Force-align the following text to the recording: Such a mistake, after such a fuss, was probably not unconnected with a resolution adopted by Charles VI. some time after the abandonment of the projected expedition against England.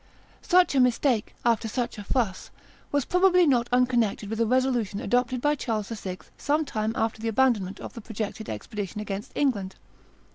Such 0.41 0.73
a 0.73 0.79
mistake, 0.79 1.35
after 1.45 1.67
such 1.67 1.99
a 1.99 2.03
fuss, 2.03 2.49
was 2.91 3.05
probably 3.05 3.45
not 3.45 3.69
unconnected 3.71 4.31
with 4.31 4.41
a 4.41 4.47
resolution 4.47 4.99
adopted 4.99 5.41
by 5.41 5.53
Charles 5.53 5.89
VI. 5.89 6.17
some 6.39 6.65
time 6.65 6.93
after 6.95 7.21
the 7.21 7.27
abandonment 7.27 7.79
of 7.79 7.93
the 7.93 8.01
projected 8.01 8.49
expedition 8.49 8.99
against 8.99 9.31
England. 9.35 9.75